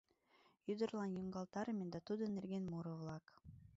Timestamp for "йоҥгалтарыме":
1.15-1.85